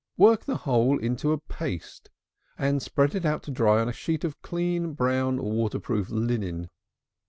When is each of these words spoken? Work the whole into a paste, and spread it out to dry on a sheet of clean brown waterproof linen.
Work 0.17 0.45
the 0.45 0.57
whole 0.57 0.97
into 0.97 1.31
a 1.31 1.37
paste, 1.37 2.09
and 2.57 2.81
spread 2.81 3.13
it 3.13 3.23
out 3.23 3.43
to 3.43 3.51
dry 3.51 3.79
on 3.81 3.87
a 3.87 3.93
sheet 3.93 4.23
of 4.23 4.41
clean 4.41 4.93
brown 4.93 5.37
waterproof 5.37 6.09
linen. 6.09 6.71